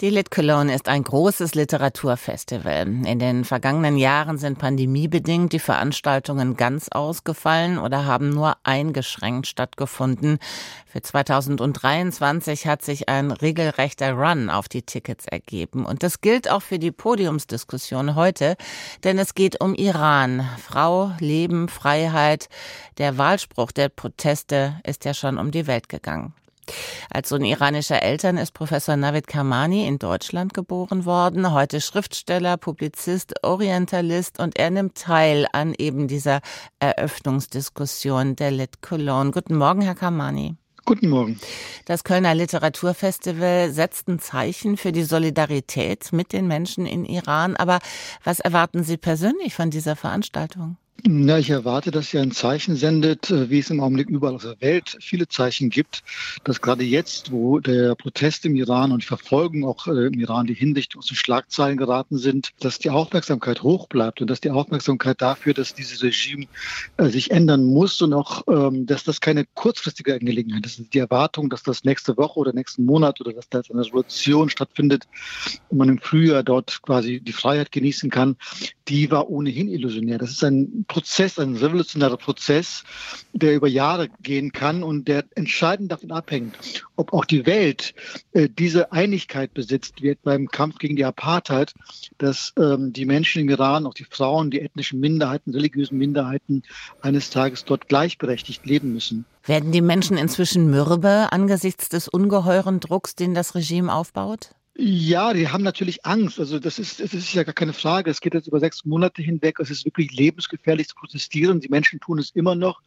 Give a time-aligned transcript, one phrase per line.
[0.00, 2.86] die Lit Cologne ist ein großes Literaturfestival.
[2.86, 10.38] In den vergangenen Jahren sind pandemiebedingt die Veranstaltungen ganz ausgefallen oder haben nur eingeschränkt stattgefunden.
[10.86, 15.84] Für 2023 hat sich ein regelrechter Run auf die Tickets ergeben.
[15.84, 18.56] Und das gilt auch für die Podiumsdiskussion heute,
[19.02, 20.48] denn es geht um Iran.
[20.62, 22.48] Frau, Leben, Freiheit.
[22.98, 26.34] Der Wahlspruch der Proteste ist ja schon um die Welt gegangen.
[27.10, 33.44] Als Sohn iranischer Eltern ist Professor Navid Kamani in Deutschland geboren worden, heute Schriftsteller, Publizist,
[33.44, 36.40] Orientalist und er nimmt teil an eben dieser
[36.80, 39.30] Eröffnungsdiskussion der Lit Cologne.
[39.30, 40.56] Guten Morgen, Herr Kamani.
[40.88, 41.38] Guten Morgen.
[41.84, 47.56] Das Kölner Literaturfestival setzt ein Zeichen für die Solidarität mit den Menschen in Iran.
[47.56, 47.78] Aber
[48.24, 50.78] was erwarten Sie persönlich von dieser Veranstaltung?
[51.06, 54.42] Na, ich erwarte, dass ihr ein Zeichen sendet, äh, wie es im Augenblick überall auf
[54.42, 56.02] der Welt viele Zeichen gibt,
[56.42, 60.46] dass gerade jetzt, wo der Protest im Iran und die Verfolgung auch äh, im Iran,
[60.46, 64.50] die Hinsicht aus den Schlagzeilen geraten sind, dass die Aufmerksamkeit hoch bleibt und dass die
[64.50, 66.46] Aufmerksamkeit dafür, dass dieses Regime
[66.96, 70.82] äh, sich ändern muss und auch, ähm, dass das keine kurzfristige Angelegenheit ist.
[70.92, 75.06] Die Erwartung, dass das nächste Woche oder nächsten Monat oder dass da eine Revolution stattfindet
[75.68, 78.36] und man im Frühjahr dort quasi die Freiheit genießen kann,
[78.88, 80.18] die war ohnehin illusionär.
[80.18, 82.82] Das ist ein Prozess, ein revolutionärer Prozess,
[83.32, 86.56] der über Jahre gehen kann und der entscheidend davon abhängt,
[86.96, 87.94] ob auch die Welt
[88.32, 91.74] äh, diese Einigkeit besitzt, wie beim Kampf gegen die Apartheid,
[92.16, 96.62] dass ähm, die Menschen im Iran, auch die Frauen, die ethnischen Minderheiten, religiösen Minderheiten
[97.02, 99.26] eines Tages dort gleichberechtigt leben müssen.
[99.44, 104.50] Werden die Menschen inzwischen mürbe angesichts des ungeheuren Drucks, den das Regime aufbaut?
[104.80, 106.38] Ja, die haben natürlich Angst.
[106.38, 108.10] Also das ist, das ist ja gar keine Frage.
[108.12, 109.58] Es geht jetzt über sechs Monate hinweg.
[109.58, 111.58] Es ist wirklich lebensgefährlich zu protestieren.
[111.58, 112.80] Die Menschen tun es immer noch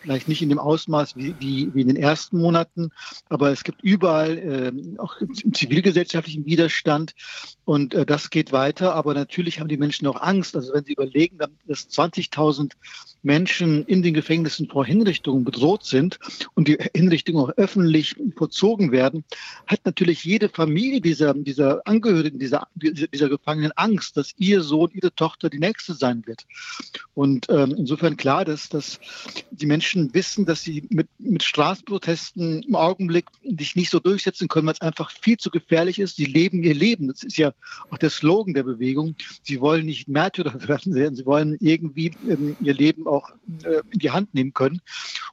[0.00, 2.90] vielleicht nicht in dem Ausmaß wie, wie, wie in den ersten Monaten,
[3.28, 7.14] aber es gibt überall äh, auch im zivilgesellschaftlichen Widerstand
[7.64, 8.94] und äh, das geht weiter.
[8.94, 10.56] Aber natürlich haben die Menschen auch Angst.
[10.56, 12.72] Also wenn sie überlegen, dass 20.000
[13.22, 16.18] Menschen in den Gefängnissen vor Hinrichtungen bedroht sind
[16.54, 19.24] und die Hinrichtungen auch öffentlich vollzogen werden,
[19.66, 25.14] hat natürlich jede Familie dieser, dieser Angehörigen, dieser, dieser Gefangenen Angst, dass ihr Sohn, ihre
[25.14, 26.46] Tochter die nächste sein wird.
[27.14, 28.98] Und ähm, insofern klar, dass, dass
[29.50, 33.26] die Menschen wissen, dass sie mit, mit Straßenprotesten im Augenblick
[33.58, 36.16] sich nicht so durchsetzen können, weil es einfach viel zu gefährlich ist.
[36.16, 37.08] Sie leben ihr Leben.
[37.08, 37.52] Das ist ja
[37.90, 39.16] auch der Slogan der Bewegung.
[39.42, 43.30] Sie wollen nicht Märtyrer werden, sie wollen irgendwie ähm, ihr Leben auch
[43.64, 44.80] äh, in die Hand nehmen können.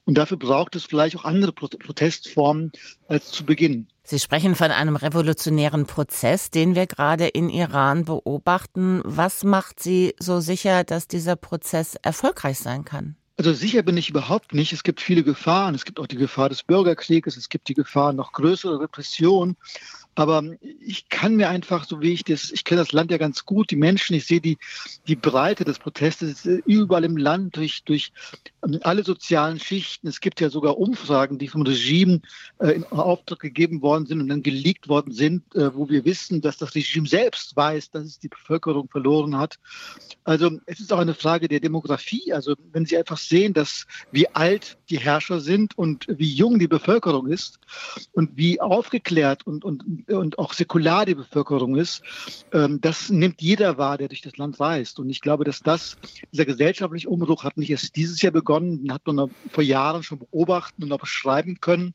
[0.05, 2.71] Und dafür braucht es vielleicht auch andere Protestformen
[3.07, 3.87] als zu Beginn.
[4.03, 9.01] Sie sprechen von einem revolutionären Prozess, den wir gerade in Iran beobachten.
[9.03, 13.17] Was macht Sie so sicher, dass dieser Prozess erfolgreich sein kann?
[13.37, 14.73] Also sicher bin ich überhaupt nicht.
[14.73, 15.75] Es gibt viele Gefahren.
[15.75, 17.37] Es gibt auch die Gefahr des Bürgerkrieges.
[17.37, 19.57] Es gibt die Gefahr noch größere Repression.
[20.17, 20.43] Aber
[20.79, 23.69] ich kann mir einfach, so wie ich das, ich kenne das Land ja ganz gut,
[23.69, 24.57] die Menschen, ich sehe die,
[25.07, 28.11] die Breite des Protestes überall im Land, durch, durch
[28.65, 30.07] ähm, alle sozialen Schichten.
[30.07, 32.21] Es gibt ja sogar Umfragen, die vom Regime
[32.57, 36.41] äh, in Auftrag gegeben worden sind und dann geleakt worden sind, äh, wo wir wissen,
[36.41, 39.59] dass das Regime selbst weiß, dass es die Bevölkerung verloren hat.
[40.23, 42.33] Also es ist auch eine Frage der Demografie.
[42.33, 46.67] Also wenn Sie einfach sehen, dass wie alt die Herrscher sind und wie jung die
[46.67, 47.59] Bevölkerung ist
[48.13, 52.01] und wie aufgeklärt und, und und auch säkular die Bevölkerung ist,
[52.53, 54.99] ähm, das nimmt jeder wahr, der durch das Land reist.
[54.99, 55.97] Und ich glaube, dass das,
[56.31, 60.19] dieser gesellschaftliche Umbruch hat nicht erst dieses Jahr begonnen, den hat man vor Jahren schon
[60.19, 61.93] beobachten und auch beschreiben können.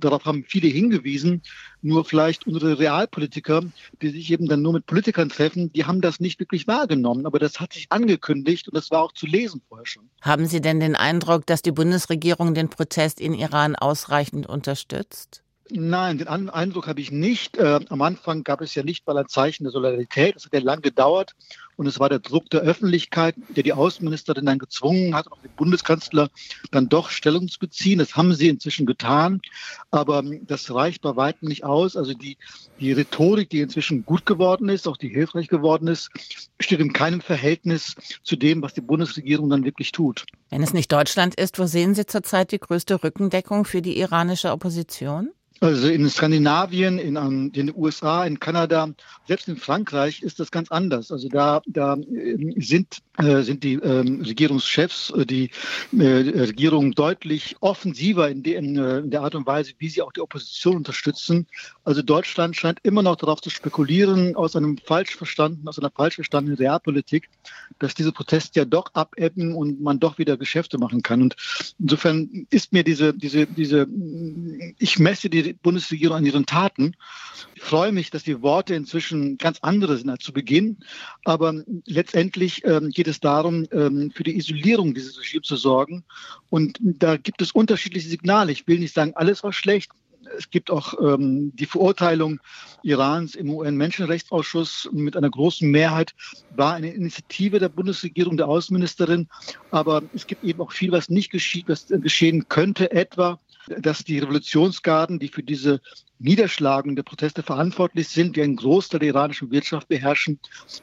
[0.00, 1.42] Darauf haben viele hingewiesen.
[1.82, 3.62] Nur vielleicht unsere Realpolitiker,
[4.00, 7.26] die sich eben dann nur mit Politikern treffen, die haben das nicht wirklich wahrgenommen.
[7.26, 10.08] Aber das hat sich angekündigt und das war auch zu lesen vorher schon.
[10.20, 15.41] Haben Sie denn den Eindruck, dass die Bundesregierung den Protest in Iran ausreichend unterstützt?
[15.70, 17.56] Nein, den Eindruck habe ich nicht.
[17.56, 20.36] Äh, am Anfang gab es ja nicht mal ein Zeichen der Solidarität.
[20.36, 21.34] Das hat ja lang gedauert.
[21.76, 25.50] Und es war der Druck der Öffentlichkeit, der die Außenministerin dann gezwungen hat, auch den
[25.56, 26.28] Bundeskanzler
[26.70, 27.98] dann doch Stellung zu beziehen.
[27.98, 29.40] Das haben sie inzwischen getan.
[29.90, 31.96] Aber ähm, das reicht bei weitem nicht aus.
[31.96, 32.36] Also die,
[32.78, 36.10] die Rhetorik, die inzwischen gut geworden ist, auch die hilfreich geworden ist,
[36.60, 40.26] steht in keinem Verhältnis zu dem, was die Bundesregierung dann wirklich tut.
[40.50, 44.50] Wenn es nicht Deutschland ist, wo sehen Sie zurzeit die größte Rückendeckung für die iranische
[44.50, 45.30] Opposition?
[45.62, 48.88] Also in Skandinavien, in um, den USA, in Kanada,
[49.28, 51.12] selbst in Frankreich ist das ganz anders.
[51.12, 55.50] Also da, da ähm, sind äh, sind die ähm, Regierungschefs, äh, die
[55.92, 60.00] äh, Regierung deutlich offensiver in, de, in, äh, in, der Art und Weise, wie sie
[60.00, 61.46] auch die Opposition unterstützen.
[61.84, 66.14] Also Deutschland scheint immer noch darauf zu spekulieren, aus einem falsch verstandenen, aus einer falsch
[66.14, 67.28] verstandenen Realpolitik,
[67.78, 71.20] dass diese Proteste ja doch abebben und man doch wieder Geschäfte machen kann.
[71.20, 71.36] Und
[71.78, 73.86] insofern ist mir diese, diese, diese,
[74.78, 76.94] ich messe die Bundesregierung an ihren Taten.
[77.54, 80.78] Ich freue mich, dass die Worte inzwischen ganz andere sind als zu Beginn.
[81.24, 86.04] Aber letztendlich ähm, geht es darum, ähm, für die Isolierung dieses Regimes zu sorgen.
[86.50, 88.52] Und da gibt es unterschiedliche Signale.
[88.52, 89.90] Ich will nicht sagen, alles war schlecht.
[90.36, 92.40] Es gibt auch ähm, die Verurteilung
[92.82, 96.14] Irans im UN-Menschenrechtsausschuss mit einer großen Mehrheit,
[96.54, 99.28] war eine Initiative der Bundesregierung, der Außenministerin.
[99.70, 103.38] Aber es gibt eben auch viel, was nicht geschieht, was geschehen könnte, etwa
[103.78, 105.80] dass die Revolutionsgarden, die für diese
[106.18, 110.38] Niederschlagung der Proteste verantwortlich sind, die einen Großteil der iranischen Wirtschaft beherrschen,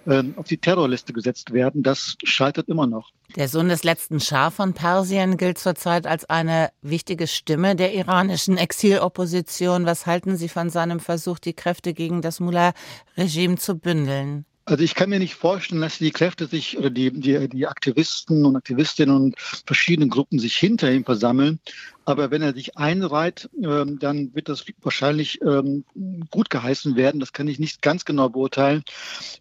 [0.06, 1.82] ähm, auf die Terrorliste gesetzt werden.
[1.82, 3.12] Das scheitert immer noch.
[3.36, 8.58] Der Sohn des letzten Schah von Persien gilt zurzeit als eine wichtige Stimme der iranischen
[8.58, 9.86] Exilopposition.
[9.86, 14.46] Was halten Sie von seinem Versuch, die Kräfte gegen das Mullah-Regime zu bündeln?
[14.70, 18.46] Also ich kann mir nicht vorstellen, dass die Kräfte sich oder die, die, die Aktivisten
[18.46, 19.36] und Aktivistinnen und
[19.66, 21.60] verschiedene Gruppen sich hinter ihm versammeln.
[22.10, 25.86] Aber wenn er sich einreiht, ähm, dann wird das wahrscheinlich ähm,
[26.32, 27.20] gut geheißen werden.
[27.20, 28.84] Das kann ich nicht ganz genau beurteilen.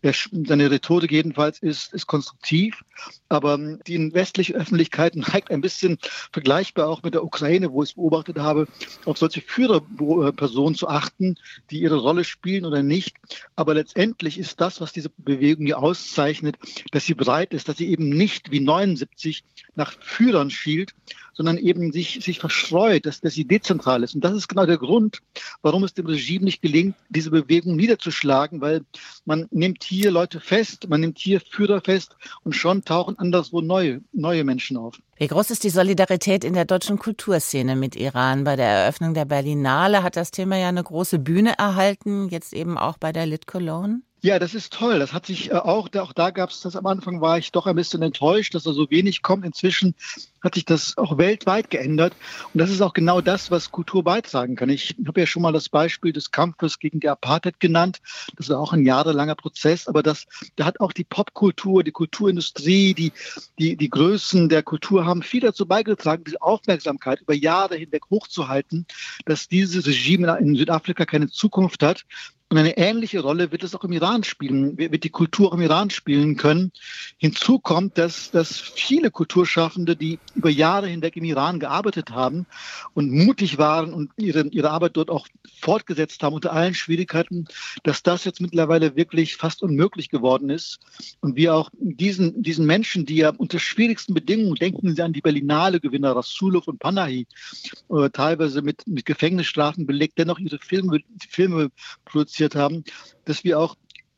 [0.03, 2.85] Seine Rhetorik jedenfalls ist, ist konstruktiv.
[3.31, 5.97] Aber ähm, die westliche Öffentlichkeit neigt ein bisschen
[6.31, 8.67] vergleichbar auch mit der Ukraine, wo ich es beobachtet habe,
[9.07, 11.37] auf solche Führerpersonen zu achten,
[11.71, 13.17] die ihre Rolle spielen oder nicht.
[13.57, 16.57] Aber letztendlich ist das, was diese Bewegung hier auszeichnet,
[16.93, 19.43] dass sie bereit ist, dass sie eben nicht wie 79
[19.75, 20.93] nach Führern schielt,
[21.39, 24.17] sondern eben sich, sich verstreut, dass, dass sie dezentral ist.
[24.17, 25.21] Und das ist genau der Grund,
[25.63, 28.83] warum es dem Regime nicht gelingt, diese Bewegung niederzuschlagen, weil
[29.25, 34.01] man nimmt hier Leute fest, man nimmt hier Führer fest und schon tauchen anderswo neue,
[34.13, 34.99] neue Menschen auf.
[35.17, 38.43] Wie groß ist die Solidarität in der deutschen Kulturszene mit Iran?
[38.43, 42.77] Bei der Eröffnung der Berlinale hat das Thema ja eine große Bühne erhalten, jetzt eben
[42.77, 44.01] auch bei der Lit Cologne.
[44.21, 44.99] Ja, das ist toll.
[44.99, 47.67] Das hat sich äh, auch, auch da gab es das am Anfang, war ich doch
[47.67, 49.45] ein bisschen enttäuscht, dass da so wenig kommt.
[49.45, 49.95] Inzwischen
[50.43, 52.15] hat sich das auch weltweit geändert.
[52.53, 54.71] Und das ist auch genau das, was Kultur beitragen kann.
[54.71, 57.99] Ich habe ja schon mal das Beispiel des Kampfes gegen die Apartheid genannt.
[58.37, 60.27] Das war auch ein jahrelanger Prozess, aber das,
[60.57, 63.13] da hat auch die Popkultur, die Kulturindustrie, die,
[63.61, 68.87] die, die Größen der Kultur haben viel dazu beigetragen, diese Aufmerksamkeit über Jahre hinweg hochzuhalten,
[69.27, 72.05] dass dieses Regime in Südafrika keine Zukunft hat.
[72.51, 75.91] Und eine ähnliche Rolle wird es auch im Iran spielen, wird die Kultur im Iran
[75.91, 76.73] spielen können.
[77.19, 82.47] Hinzu kommt, dass, dass viele Kulturschaffende, die über Jahre hinweg im Iran gearbeitet haben
[82.95, 85.29] und mutig waren und ihre, ihre Arbeit dort auch
[85.61, 87.47] fortgesetzt haben unter allen Schwierigkeiten,
[87.83, 90.79] dass das jetzt mittlerweile wirklich fast unmöglich geworden ist.
[91.21, 95.21] Und wir auch diesen, diesen Menschen, die ja unter schwierigsten Bedingungen, denken Sie an die
[95.21, 97.27] Berlinale-Gewinner Rasulov und Panahi,
[97.91, 101.71] äh, teilweise mit, mit Gefängnisstrafen belegt, dennoch ihre Filme, Filme
[102.07, 102.85] produzieren produziert haben,
[103.25, 103.77] dass wir auch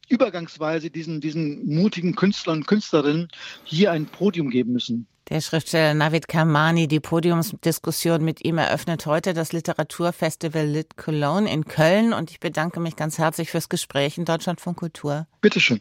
[0.09, 3.29] übergangsweise diesen, diesen mutigen Künstlern und Künstlerinnen
[3.65, 5.07] hier ein Podium geben müssen.
[5.29, 11.67] Der Schriftsteller Navid Kamani, die Podiumsdiskussion mit ihm eröffnet heute das Literaturfestival Lit Cologne in
[11.67, 15.29] Köln und ich bedanke mich ganz herzlich fürs Gespräch in Deutschland von Kultur.
[15.41, 15.81] Bitteschön.